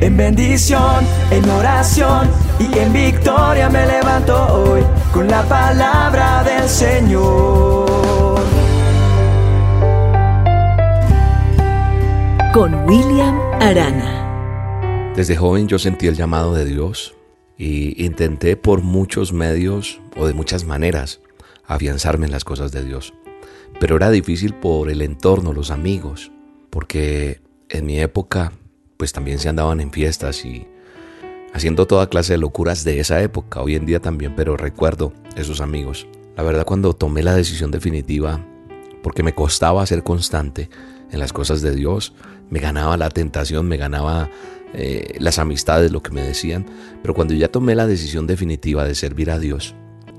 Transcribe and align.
En 0.00 0.16
bendición, 0.16 1.04
en 1.32 1.50
oración 1.50 2.30
y 2.60 2.78
en 2.78 2.92
victoria 2.92 3.68
me 3.68 3.84
levanto 3.84 4.54
hoy 4.54 4.82
con 5.12 5.26
la 5.26 5.42
palabra 5.42 6.44
del 6.44 6.68
Señor. 6.68 8.38
Con 12.54 12.74
William 12.86 13.40
Arana. 13.60 15.12
Desde 15.16 15.34
joven 15.34 15.66
yo 15.66 15.80
sentí 15.80 16.06
el 16.06 16.14
llamado 16.14 16.54
de 16.54 16.64
Dios 16.64 17.16
y 17.56 18.04
intenté 18.04 18.56
por 18.56 18.82
muchos 18.82 19.32
medios 19.32 20.00
o 20.16 20.28
de 20.28 20.32
muchas 20.32 20.64
maneras 20.64 21.20
afianzarme 21.66 22.26
en 22.26 22.32
las 22.32 22.44
cosas 22.44 22.70
de 22.70 22.84
Dios. 22.84 23.14
Pero 23.80 23.96
era 23.96 24.10
difícil 24.10 24.54
por 24.54 24.90
el 24.90 25.02
entorno, 25.02 25.52
los 25.52 25.72
amigos, 25.72 26.30
porque 26.70 27.40
en 27.68 27.84
mi 27.84 27.98
época 27.98 28.52
pues 28.98 29.12
también 29.12 29.38
se 29.38 29.48
andaban 29.48 29.80
en 29.80 29.90
fiestas 29.90 30.44
y 30.44 30.66
haciendo 31.54 31.86
toda 31.86 32.10
clase 32.10 32.34
de 32.34 32.38
locuras 32.38 32.84
de 32.84 33.00
esa 33.00 33.22
época, 33.22 33.62
hoy 33.62 33.76
en 33.76 33.86
día 33.86 34.00
también, 34.00 34.34
pero 34.36 34.56
recuerdo 34.56 35.14
esos 35.36 35.62
amigos. 35.62 36.06
La 36.36 36.42
verdad 36.42 36.66
cuando 36.66 36.92
tomé 36.92 37.22
la 37.22 37.34
decisión 37.34 37.70
definitiva, 37.70 38.44
porque 39.02 39.22
me 39.22 39.34
costaba 39.34 39.86
ser 39.86 40.02
constante 40.02 40.68
en 41.10 41.20
las 41.20 41.32
cosas 41.32 41.62
de 41.62 41.74
Dios, 41.74 42.12
me 42.50 42.58
ganaba 42.58 42.96
la 42.96 43.08
tentación, 43.08 43.66
me 43.66 43.76
ganaba 43.76 44.28
eh, 44.74 45.16
las 45.20 45.38
amistades, 45.38 45.92
lo 45.92 46.02
que 46.02 46.10
me 46.10 46.22
decían, 46.22 46.66
pero 47.00 47.14
cuando 47.14 47.34
ya 47.34 47.48
tomé 47.48 47.74
la 47.74 47.86
decisión 47.86 48.26
definitiva 48.26 48.84
de 48.84 48.94
servir 48.94 49.30
a 49.30 49.38
Dios 49.38 49.74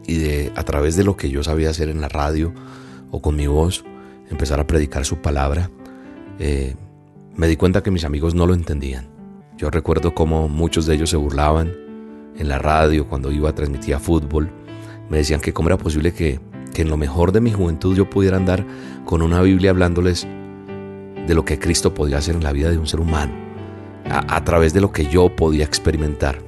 y 0.07 0.17
de 0.17 0.51
a 0.55 0.63
través 0.63 0.95
de 0.95 1.03
lo 1.03 1.17
que 1.17 1.29
yo 1.29 1.43
sabía 1.43 1.69
hacer 1.69 1.89
en 1.89 2.01
la 2.01 2.09
radio 2.09 2.53
o 3.11 3.21
con 3.21 3.35
mi 3.35 3.47
voz, 3.47 3.83
empezar 4.31 4.59
a 4.59 4.67
predicar 4.67 5.05
su 5.05 5.17
palabra, 5.17 5.69
eh, 6.39 6.75
me 7.39 7.47
di 7.47 7.55
cuenta 7.55 7.81
que 7.81 7.89
mis 7.89 8.03
amigos 8.03 8.35
no 8.35 8.45
lo 8.45 8.53
entendían. 8.53 9.07
Yo 9.57 9.69
recuerdo 9.69 10.13
cómo 10.13 10.49
muchos 10.49 10.85
de 10.85 10.95
ellos 10.95 11.09
se 11.09 11.15
burlaban 11.15 11.73
en 12.37 12.49
la 12.49 12.59
radio 12.59 13.07
cuando 13.07 13.31
iba 13.31 13.49
a 13.49 13.55
transmitir 13.55 13.95
fútbol. 13.95 14.49
Me 15.09 15.19
decían 15.19 15.39
que 15.39 15.53
cómo 15.53 15.69
era 15.69 15.77
posible 15.77 16.13
que, 16.13 16.41
que 16.73 16.81
en 16.81 16.89
lo 16.89 16.97
mejor 16.97 17.31
de 17.31 17.39
mi 17.39 17.53
juventud 17.53 17.95
yo 17.95 18.09
pudiera 18.09 18.35
andar 18.35 18.65
con 19.05 19.21
una 19.21 19.41
Biblia 19.41 19.69
hablándoles 19.69 20.27
de 21.27 21.33
lo 21.33 21.45
que 21.45 21.59
Cristo 21.59 21.93
podía 21.93 22.17
hacer 22.17 22.35
en 22.35 22.43
la 22.43 22.51
vida 22.51 22.71
de 22.71 22.77
un 22.77 22.87
ser 22.87 22.99
humano, 22.99 23.31
a, 24.09 24.43
través 24.43 24.73
de 24.73 24.81
lo 24.81 24.91
que 24.91 25.05
yo 25.05 25.33
podía 25.33 25.63
experimentar. 25.63 26.39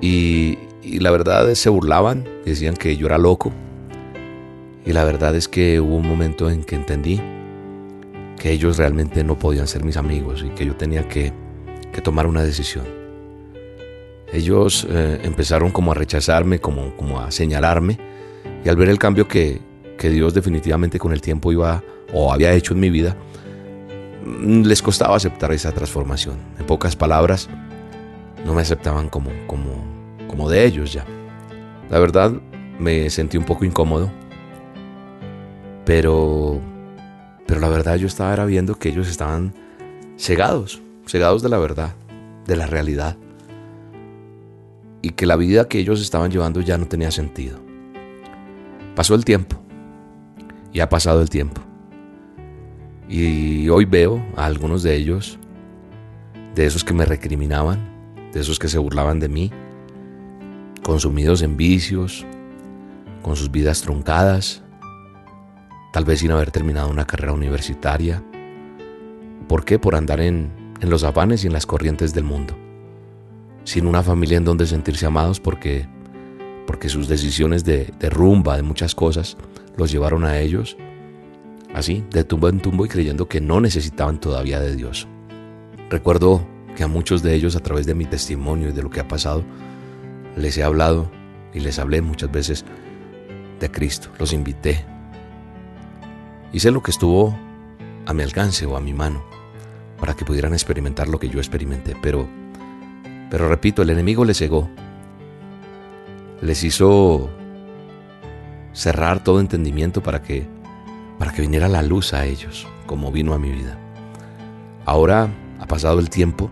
Y, 0.00 0.56
la 0.84 1.10
verdad 1.10 1.50
es 1.50 1.58
se 1.58 1.68
burlaban, 1.68 2.28
decían 2.44 2.76
que 2.76 2.96
yo 2.96 3.06
era 3.06 3.18
loco. 3.18 3.50
Y 4.86 4.92
la 4.92 5.02
verdad 5.02 5.34
es 5.34 5.48
que 5.48 5.80
hubo 5.80 5.96
un 5.96 6.06
momento 6.06 6.48
en 6.48 6.62
que 6.62 6.76
entendí 6.76 7.20
que 8.40 8.50
ellos 8.50 8.78
realmente 8.78 9.22
no 9.22 9.38
podían 9.38 9.68
ser 9.68 9.84
mis 9.84 9.98
amigos 9.98 10.42
y 10.42 10.48
que 10.48 10.64
yo 10.64 10.74
tenía 10.74 11.06
que, 11.06 11.32
tomar 12.02 12.26
una 12.26 12.42
decisión. 12.42 12.86
Ellos 14.32 14.86
eh, 14.88 15.20
empezaron 15.22 15.70
como 15.70 15.92
a 15.92 15.94
rechazarme, 15.94 16.58
como, 16.58 16.96
como 16.96 17.20
a 17.20 17.30
señalarme 17.30 17.98
y 18.64 18.70
al 18.70 18.76
ver 18.76 18.88
el 18.88 18.98
cambio 18.98 19.28
que, 19.28 19.60
Dios 20.00 20.32
definitivamente 20.32 20.98
con 20.98 21.12
el 21.12 21.20
tiempo 21.20 21.52
iba 21.52 21.82
o 22.14 22.32
había 22.32 22.54
hecho 22.54 22.72
en 22.72 22.80
mi 22.80 22.88
vida, 22.88 23.14
mm, 24.24 24.62
les 24.62 24.80
costaba 24.80 25.14
aceptar 25.14 25.52
esa 25.52 25.72
transformación. 25.72 26.36
En 26.58 26.64
pocas 26.64 26.96
palabras, 26.96 27.50
no 28.46 28.54
me 28.54 28.62
aceptaban 28.62 29.10
como, 29.10 29.30
como, 29.46 29.84
como 30.26 30.48
de 30.48 30.64
ellos 30.64 30.94
ya. 30.94 31.04
La 31.90 31.98
verdad, 31.98 32.32
me 32.78 33.10
sentí 33.10 33.36
un 33.36 33.44
poco 33.44 33.66
incómodo, 33.66 34.10
pero 35.84 36.62
pero 37.50 37.60
la 37.60 37.68
verdad 37.68 37.96
yo 37.96 38.06
estaba 38.06 38.44
viendo 38.44 38.76
que 38.76 38.90
ellos 38.90 39.08
estaban 39.08 39.52
cegados, 40.16 40.80
cegados 41.04 41.42
de 41.42 41.48
la 41.48 41.58
verdad, 41.58 41.96
de 42.46 42.54
la 42.54 42.68
realidad. 42.68 43.16
Y 45.02 45.10
que 45.10 45.26
la 45.26 45.34
vida 45.34 45.66
que 45.66 45.80
ellos 45.80 46.00
estaban 46.00 46.30
llevando 46.30 46.60
ya 46.60 46.78
no 46.78 46.86
tenía 46.86 47.10
sentido. 47.10 47.58
Pasó 48.94 49.16
el 49.16 49.24
tiempo. 49.24 49.60
Y 50.72 50.78
ha 50.78 50.88
pasado 50.88 51.22
el 51.22 51.28
tiempo. 51.28 51.60
Y 53.08 53.68
hoy 53.68 53.84
veo 53.84 54.24
a 54.36 54.46
algunos 54.46 54.84
de 54.84 54.94
ellos, 54.94 55.36
de 56.54 56.66
esos 56.66 56.84
que 56.84 56.94
me 56.94 57.04
recriminaban, 57.04 57.80
de 58.32 58.38
esos 58.38 58.60
que 58.60 58.68
se 58.68 58.78
burlaban 58.78 59.18
de 59.18 59.28
mí, 59.28 59.50
consumidos 60.84 61.42
en 61.42 61.56
vicios, 61.56 62.24
con 63.22 63.34
sus 63.34 63.50
vidas 63.50 63.82
truncadas, 63.82 64.62
tal 65.92 66.04
vez 66.04 66.20
sin 66.20 66.30
haber 66.30 66.50
terminado 66.50 66.90
una 66.90 67.06
carrera 67.06 67.32
universitaria. 67.32 68.22
¿Por 69.48 69.64
qué? 69.64 69.78
Por 69.78 69.94
andar 69.94 70.20
en, 70.20 70.50
los 70.80 71.04
afanes 71.04 71.44
y 71.44 71.46
en 71.46 71.52
las 71.52 71.66
corrientes 71.66 72.14
del 72.14 72.24
mundo. 72.24 72.56
Sin 73.64 73.86
una 73.86 74.02
familia 74.02 74.38
en 74.38 74.44
donde 74.44 74.66
sentirse 74.66 75.06
amados 75.06 75.40
porque, 75.40 75.86
porque 76.66 76.88
sus 76.88 77.08
decisiones 77.08 77.64
de, 77.64 77.92
de 77.98 78.10
rumba, 78.10 78.56
de 78.56 78.62
muchas 78.62 78.94
cosas, 78.94 79.36
los 79.76 79.90
llevaron 79.90 80.24
a 80.24 80.38
ellos 80.38 80.76
así, 81.74 82.04
de 82.10 82.24
tumbo 82.24 82.48
en 82.48 82.60
tumbo 82.60 82.84
y 82.84 82.88
creyendo 82.88 83.28
que 83.28 83.40
no 83.40 83.60
necesitaban 83.60 84.20
todavía 84.20 84.60
de 84.60 84.74
Dios. 84.74 85.06
Recuerdo 85.88 86.46
que 86.76 86.82
a 86.82 86.88
muchos 86.88 87.22
de 87.22 87.34
ellos 87.34 87.56
a 87.56 87.60
través 87.60 87.86
de 87.86 87.94
mi 87.94 88.06
testimonio 88.06 88.70
y 88.70 88.72
de 88.72 88.82
lo 88.82 88.90
que 88.90 89.00
ha 89.00 89.08
pasado, 89.08 89.44
les 90.36 90.56
he 90.58 90.62
hablado 90.62 91.10
y 91.52 91.60
les 91.60 91.78
hablé 91.78 92.02
muchas 92.02 92.30
veces 92.30 92.64
de 93.58 93.70
Cristo, 93.70 94.08
los 94.18 94.32
invité 94.32 94.84
Hice 96.52 96.72
lo 96.72 96.82
que 96.82 96.90
estuvo 96.90 97.36
a 98.06 98.12
mi 98.12 98.22
alcance 98.24 98.66
o 98.66 98.76
a 98.76 98.80
mi 98.80 98.92
mano 98.92 99.22
para 100.00 100.14
que 100.14 100.24
pudieran 100.24 100.52
experimentar 100.52 101.08
lo 101.08 101.20
que 101.20 101.28
yo 101.28 101.38
experimenté, 101.38 101.94
pero, 102.02 102.26
pero 103.30 103.48
repito, 103.48 103.82
el 103.82 103.90
enemigo 103.90 104.24
les 104.24 104.38
cegó, 104.38 104.68
les 106.40 106.64
hizo 106.64 107.30
cerrar 108.72 109.22
todo 109.22 109.40
entendimiento 109.40 110.02
para 110.02 110.22
que, 110.22 110.46
para 111.18 111.32
que 111.32 111.42
viniera 111.42 111.68
la 111.68 111.82
luz 111.82 112.14
a 112.14 112.24
ellos, 112.24 112.66
como 112.86 113.12
vino 113.12 113.32
a 113.34 113.38
mi 113.38 113.52
vida. 113.52 113.78
Ahora 114.86 115.28
ha 115.60 115.66
pasado 115.66 116.00
el 116.00 116.10
tiempo 116.10 116.50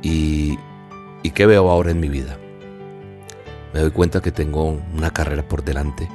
y, 0.00 0.58
¿y 1.22 1.30
qué 1.32 1.44
veo 1.44 1.68
ahora 1.68 1.90
en 1.90 2.00
mi 2.00 2.08
vida? 2.08 2.38
Me 3.74 3.80
doy 3.80 3.90
cuenta 3.90 4.22
que 4.22 4.30
tengo 4.30 4.80
una 4.94 5.10
carrera 5.10 5.46
por 5.46 5.64
delante 5.64 6.08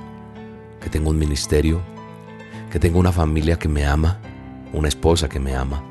tengo 0.89 1.09
un 1.09 1.17
ministerio, 1.17 1.81
que 2.71 2.79
tengo 2.79 2.99
una 2.99 3.11
familia 3.11 3.57
que 3.57 3.67
me 3.67 3.85
ama, 3.85 4.19
una 4.73 4.87
esposa 4.87 5.29
que 5.29 5.39
me 5.39 5.55
ama, 5.55 5.83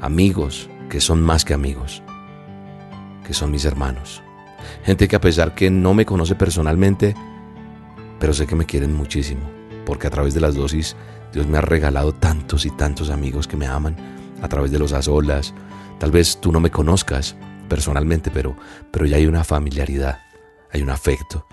amigos 0.00 0.68
que 0.88 1.00
son 1.00 1.22
más 1.22 1.44
que 1.44 1.54
amigos, 1.54 2.02
que 3.26 3.34
son 3.34 3.50
mis 3.50 3.64
hermanos. 3.64 4.22
Gente 4.84 5.08
que 5.08 5.16
a 5.16 5.20
pesar 5.20 5.54
que 5.54 5.70
no 5.70 5.94
me 5.94 6.06
conoce 6.06 6.34
personalmente, 6.34 7.14
pero 8.18 8.32
sé 8.32 8.46
que 8.46 8.56
me 8.56 8.66
quieren 8.66 8.94
muchísimo, 8.94 9.42
porque 9.84 10.06
a 10.06 10.10
través 10.10 10.34
de 10.34 10.40
las 10.40 10.54
dosis 10.54 10.96
Dios 11.32 11.46
me 11.46 11.58
ha 11.58 11.62
regalado 11.62 12.12
tantos 12.12 12.64
y 12.64 12.70
tantos 12.70 13.10
amigos 13.10 13.46
que 13.46 13.56
me 13.56 13.66
aman, 13.66 13.96
a 14.42 14.48
través 14.48 14.70
de 14.70 14.78
los 14.78 14.92
azolas. 14.92 15.54
Tal 15.98 16.10
vez 16.10 16.40
tú 16.40 16.52
no 16.52 16.60
me 16.60 16.70
conozcas 16.70 17.36
personalmente, 17.68 18.30
pero, 18.30 18.56
pero 18.90 19.06
ya 19.06 19.16
hay 19.16 19.26
una 19.26 19.44
familiaridad, 19.44 20.20
hay 20.72 20.82
un 20.82 20.90
afecto, 20.90 21.46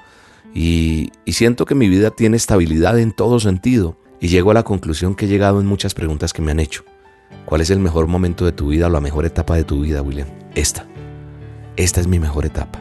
y, 0.57 1.11
siento 1.27 1.65
que 1.65 1.75
mi 1.75 1.89
vida 1.89 2.11
tiene 2.11 2.37
estabilidad 2.37 2.97
en 2.97 3.11
todo 3.11 3.41
sentido 3.41 3.97
y 4.21 4.29
llego 4.29 4.51
a 4.51 4.53
la 4.53 4.63
conclusión 4.63 5.13
que 5.13 5.25
he 5.25 5.27
llegado 5.27 5.59
en 5.59 5.67
muchas 5.67 5.93
preguntas 5.93 6.31
que 6.31 6.41
me 6.41 6.51
han 6.51 6.61
hecho. 6.61 6.85
¿Cuál 7.43 7.59
es 7.59 7.69
el 7.69 7.79
mejor 7.79 8.07
momento 8.07 8.45
de 8.45 8.53
tu 8.53 8.69
vida 8.69 8.87
o 8.87 8.89
la 8.89 9.01
mejor 9.01 9.25
etapa 9.25 9.57
de 9.57 9.65
tu 9.65 9.81
vida, 9.81 10.01
William? 10.01 10.29
Esta. 10.55 10.87
Esta 11.75 11.99
es 11.99 12.07
mi 12.07 12.19
mejor 12.19 12.45
etapa. 12.45 12.79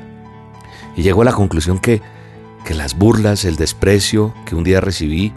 Y 0.96 1.02
llego 1.02 1.22
a 1.22 1.24
la 1.24 1.32
conclusión 1.32 1.80
que, 1.80 2.00
que 2.64 2.74
las 2.74 2.96
burlas, 2.96 3.44
el 3.44 3.56
desprecio 3.56 4.32
que 4.46 4.54
un 4.54 4.62
día 4.62 4.80
recibí 4.80 5.32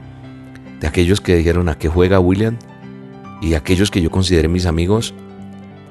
de 0.80 0.86
aquellos 0.86 1.20
que 1.22 1.36
dijeron 1.36 1.70
a 1.70 1.80
qué 1.80 1.90
juega 1.90 2.20
William 2.20 2.60
y 3.42 3.56
aquellos 3.56 3.90
que 3.90 4.02
yo 4.02 4.12
consideré 4.12 4.48
mis 4.48 4.68
amigos, 4.68 5.16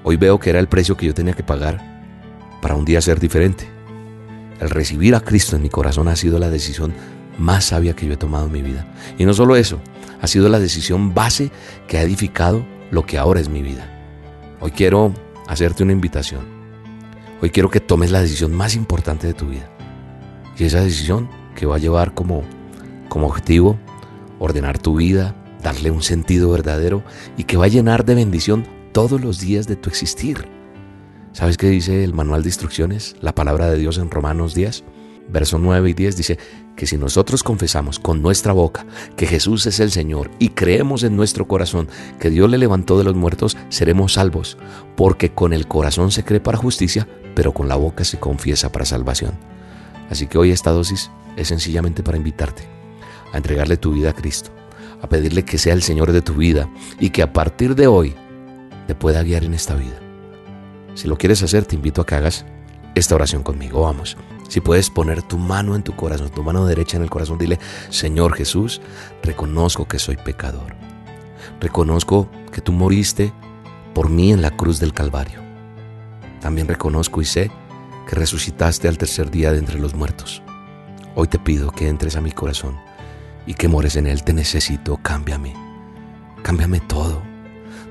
hoy 0.05 0.17
veo 0.17 0.39
que 0.39 0.51
era 0.51 0.61
el 0.61 0.69
precio 0.69 0.97
que 0.97 1.07
yo 1.07 1.15
tenía 1.15 1.35
que 1.35 1.43
pagar 1.43 1.83
para 2.63 2.77
un 2.77 2.85
día 2.85 3.01
ser 3.01 3.19
diferente. 3.19 3.76
El 4.61 4.71
recibir 4.71 5.15
a 5.15 5.21
Cristo 5.21 5.57
en 5.57 5.63
mi 5.63 5.69
corazón 5.69 6.09
ha 6.09 6.17
sido 6.17 6.39
la 6.39 6.51
decisión 6.51 6.95
más 7.39 7.67
sabia 7.67 7.95
que 7.95 8.07
yo 8.07 8.15
he 8.15 8.17
tomado 8.17 8.47
en 8.47 8.53
mi 8.53 8.63
vida. 8.63 8.87
Y 9.19 9.25
no 9.25 9.35
solo 9.35 9.57
eso, 9.57 9.81
ha 10.21 10.27
sido 10.27 10.49
la 10.49 10.59
decisión 10.59 11.15
base 11.15 11.51
que 11.87 11.99
ha 11.99 12.03
edificado 12.03 12.65
lo 12.91 13.05
que 13.05 13.19
ahora 13.19 13.41
es 13.41 13.49
mi 13.49 13.63
vida. 13.63 13.93
Hoy 14.61 14.71
quiero 14.71 15.13
hacerte 15.47 15.83
una 15.83 15.93
invitación. 15.93 16.41
Hoy 17.43 17.51
quiero 17.51 17.71
que 17.71 17.81
tomes 17.81 18.11
la 18.11 18.23
decisión 18.23 18.55
más 18.55 18.75
importante 18.75 19.27
de 19.27 19.35
tu 19.35 19.49
vida. 19.49 19.71
Y 20.59 20.65
esa 20.65 20.81
decisión 20.81 21.29
que 21.55 21.67
va 21.67 21.77
a 21.77 21.81
llevar 21.81 22.15
como, 22.15 22.43
como 23.09 23.27
objetivo 23.27 23.79
ordenar 24.39 24.79
tu 24.79 24.97
vida, 24.97 25.35
darle 25.63 25.91
un 25.91 26.03
sentido 26.03 26.51
verdadero 26.51 27.03
y 27.37 27.45
que 27.45 27.57
va 27.57 27.67
a 27.67 27.69
llenar 27.69 28.05
de 28.05 28.15
bendición 28.15 28.67
todos 28.93 29.21
los 29.21 29.41
días 29.41 29.67
de 29.67 29.77
tu 29.77 29.89
existir. 29.89 30.49
¿Sabes 31.37 31.59
qué 31.59 31.69
dice 31.69 32.03
el 32.03 32.15
manual 32.15 32.43
de 32.43 32.49
instrucciones, 32.49 33.15
la 33.21 33.35
palabra 33.35 33.69
de 33.69 33.77
Dios 33.77 33.99
en 33.99 34.11
Romanos 34.11 34.55
10? 34.55 34.85
verso 35.29 35.59
9 35.59 35.91
y 35.91 35.93
10 35.93 36.17
dice 36.17 36.39
que 36.77 36.87
si 36.87 36.97
nosotros 36.97 37.43
confesamos 37.43 37.99
con 37.99 38.23
nuestra 38.23 38.55
boca 38.55 38.87
que 39.19 39.27
Jesús 39.27 39.67
es 39.67 39.79
el 39.81 39.91
Señor 39.91 40.31
y 40.39 40.51
creemos 40.51 41.03
en 41.03 41.15
nuestro 41.15 41.47
corazón 41.47 41.89
que 42.19 42.31
Dios 42.31 42.49
le 42.49 42.57
levantó 42.57 42.97
de 42.97 43.05
los 43.05 43.15
muertos, 43.15 43.55
seremos 43.69 44.15
salvos, 44.15 44.57
porque 44.97 45.35
con 45.35 45.53
el 45.53 45.69
corazón 45.69 46.11
se 46.11 46.25
cree 46.25 46.41
para 46.41 46.57
justicia, 46.57 47.07
pero 47.35 47.53
con 47.53 47.69
la 47.69 47.77
boca 47.77 48.05
se 48.05 48.19
confiesa 48.19 48.73
para 48.73 48.87
salvación. 48.87 49.33
Así 50.09 50.29
que 50.29 50.39
hoy 50.39 50.53
esta 50.53 50.71
dosis 50.71 51.11
es 51.37 51.49
sencillamente 51.49 52.03
para 52.03 52.17
invitarte 52.17 52.63
a 53.35 53.37
entregarle 53.37 53.77
tu 53.77 53.93
vida 53.93 54.09
a 54.09 54.15
Cristo, 54.15 54.53
a 55.03 55.07
pedirle 55.11 55.45
que 55.45 55.59
sea 55.59 55.75
el 55.75 55.83
Señor 55.83 56.13
de 56.13 56.23
tu 56.23 56.33
vida 56.33 56.71
y 56.99 57.11
que 57.11 57.23
a 57.23 57.35
partir 57.35 57.75
de 57.75 57.89
hoy 57.89 58.15
te 58.87 58.95
pueda 58.95 59.23
guiar 59.23 59.45
en 59.45 59.53
esta 59.53 59.75
vida. 59.75 60.01
Si 60.97 61.07
lo 61.09 61.19
quieres 61.19 61.43
hacer, 61.43 61.67
te 61.67 61.77
invito 61.77 62.01
a 62.01 62.07
que 62.07 62.15
hagas 62.15 62.47
esta 62.95 63.15
oración 63.15 63.43
conmigo. 63.43 63.83
Vamos. 63.83 64.17
Si 64.49 64.63
puedes 64.63 64.89
poner 64.89 65.23
tu 65.23 65.37
mano 65.37 65.77
en 65.77 65.83
tu 65.83 65.95
corazón, 65.95 66.31
tu 66.31 66.43
mano 66.43 66.65
derecha 66.65 66.97
en 66.97 67.03
el 67.03 67.11
corazón, 67.11 67.37
dile, 67.37 67.59
Señor 67.91 68.35
Jesús, 68.35 68.81
reconozco 69.23 69.87
que 69.87 69.99
soy 69.99 70.17
pecador. 70.17 70.75
Reconozco 71.61 72.31
que 72.51 72.63
tú 72.63 72.73
moriste 72.73 73.33
por 73.93 74.09
mí 74.09 74.33
en 74.33 74.41
la 74.41 74.51
cruz 74.51 74.81
del 74.81 74.95
Calvario. 74.95 75.41
También 76.41 76.67
reconozco 76.67 77.21
y 77.21 77.27
sé 77.27 77.51
que 78.09 78.17
resucitaste 78.17 78.89
al 78.89 78.97
tercer 78.97 79.31
día 79.31 79.53
de 79.53 79.59
entre 79.59 79.79
los 79.79 79.95
muertos. 79.95 80.43
Hoy 81.15 81.29
te 81.29 81.39
pido 81.39 81.73
que 81.73 81.89
entres 81.89 82.17
a 82.17 82.23
mi 82.23 82.33
corazón 82.33 82.79
y 83.47 83.53
que 83.53 83.69
mores 83.69 83.97
en 83.97 84.07
él. 84.07 84.23
Te 84.23 84.33
necesito, 84.33 84.97
cámbiame. 85.03 85.55
Cámbiame 86.43 86.81
todo. 86.81 87.23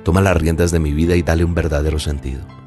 Toma 0.04 0.22
las 0.22 0.38
riendas 0.38 0.72
de 0.72 0.80
mi 0.80 0.92
vida 0.92 1.16
y 1.16 1.22
dale 1.22 1.44
un 1.44 1.54
verdadero 1.54 2.00
sentido. 2.00 2.65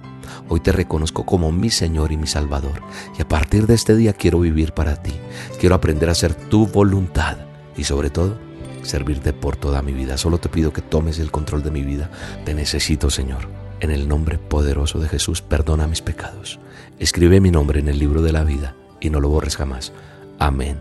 Hoy 0.50 0.61
te 0.61 0.73
reconozco 0.73 1.27
como 1.27 1.53
mi 1.53 1.71
Señor 1.71 2.11
y 2.11 2.17
mi 2.17 2.27
Salvador. 2.27 2.83
Y 3.19 3.23
a 3.23 3.29
partir 3.29 3.67
de 3.67 3.75
este 3.75 3.95
día 3.95 4.15
quiero 4.15 4.41
vivir 4.41 4.73
para 4.73 5.03
ti. 5.03 5.12
Quiero 5.61 5.75
aprender 5.75 6.09
a 6.09 6.12
hacer 6.12 6.35
tu 6.35 6.67
voluntad. 6.67 7.37
Y 7.77 7.85
sobre 7.85 8.09
todo, 8.09 8.39
servirte 8.83 9.33
por 9.35 9.56
toda 9.56 9.83
mi 9.83 9.93
vida. 9.93 10.17
Solo 10.17 10.39
te 10.39 10.49
pido 10.49 10.73
que 10.73 10.81
tomes 10.81 11.19
el 11.19 11.31
control 11.31 11.62
de 11.62 11.71
mi 11.71 11.83
vida. 11.83 12.11
Te 12.45 12.55
necesito, 12.55 13.11
Señor. 13.11 13.49
En 13.81 13.91
el 13.91 14.09
nombre 14.09 14.39
poderoso 14.39 14.99
de 14.99 15.09
Jesús, 15.09 15.43
perdona 15.43 15.87
mis 15.87 16.00
pecados. 16.00 16.59
Escribe 16.99 17.41
mi 17.41 17.51
nombre 17.51 17.81
en 17.81 17.89
el 17.89 17.99
libro 17.99 18.23
de 18.23 18.33
la 18.33 18.43
vida 18.43 18.75
y 19.01 19.11
no 19.11 19.21
lo 19.21 19.29
borres 19.29 19.56
jamás. 19.56 19.93
Amén. 20.39 20.81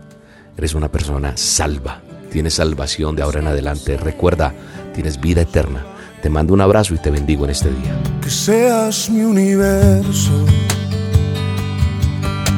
Eres 0.56 0.74
una 0.74 0.90
persona 0.90 1.36
salva. 1.36 2.02
Tienes 2.32 2.54
salvación 2.54 3.14
de 3.16 3.22
ahora 3.22 3.40
en 3.40 3.46
adelante. 3.46 3.96
Recuerda, 3.96 4.54
tienes 4.94 5.20
vida 5.20 5.42
eterna. 5.42 5.84
Te 6.22 6.28
mando 6.28 6.52
un 6.52 6.60
abrazo 6.60 6.94
y 6.94 6.98
te 6.98 7.10
bendigo 7.10 7.44
en 7.44 7.50
este 7.50 7.70
día. 7.70 7.96
Que 8.20 8.30
seas 8.30 9.08
mi 9.08 9.22
universo. 9.22 10.32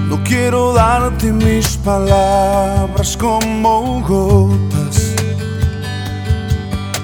No 0.08 0.22
quiero 0.24 0.72
darte 0.72 1.30
mis 1.30 1.76
palabras 1.76 3.16
como 3.18 4.00
gotas. 4.00 5.14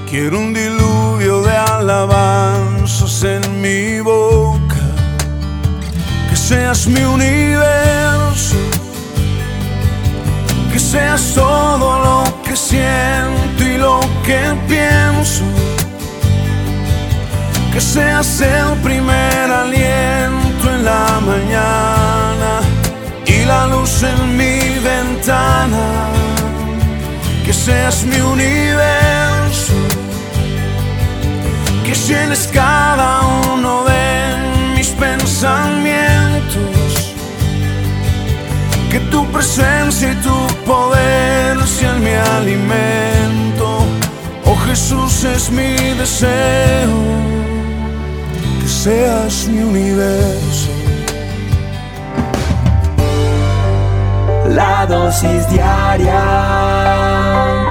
Quiero 0.08 0.38
un 0.38 0.54
diluvio 0.54 1.42
de 1.42 1.56
alabanzas 1.56 3.22
en 3.22 3.60
mi 3.60 4.00
boca. 4.00 4.86
Que 6.30 6.36
seas 6.36 6.86
mi 6.86 7.02
universo. 7.02 8.56
Que 10.72 10.78
seas 10.78 11.34
todo 11.34 11.98
lo 12.06 12.42
que 12.44 12.56
siento 12.56 13.62
y 13.62 13.76
lo 13.76 14.00
que 14.24 14.40
pienso 14.66 15.05
seas 17.96 18.40
el 18.42 18.74
primer 18.82 19.46
aliento 19.62 20.64
en 20.74 20.84
la 20.84 21.06
mañana 21.30 22.52
y 23.24 23.44
la 23.46 23.66
luz 23.68 24.02
en 24.02 24.36
mi 24.36 24.58
ventana, 24.92 25.86
que 27.44 27.54
seas 27.54 28.04
mi 28.04 28.20
universo, 28.20 29.72
que 31.86 31.94
llenes 32.06 32.50
cada 32.52 33.22
uno 33.54 33.84
de 33.84 34.76
mis 34.76 34.88
pensamientos, 34.88 37.14
que 38.90 39.00
tu 39.12 39.24
presencia 39.34 40.12
y 40.12 40.16
tu 40.16 40.38
poder 40.66 41.66
sean 41.66 42.04
mi 42.04 42.14
alimento. 42.36 43.66
Oh 44.44 44.56
Jesús 44.66 45.24
es 45.24 45.50
mi 45.50 45.72
deseo 46.02 47.15
seas 48.86 49.48
mi 49.48 49.62
universo. 49.64 50.70
La 54.58 54.86
dosis 54.86 55.42
diaria 55.50 56.22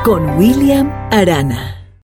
con 0.03 0.21
William 0.37 0.91
Arana. 1.11 1.74